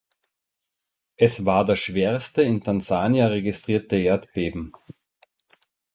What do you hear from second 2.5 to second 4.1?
Tansania registrierte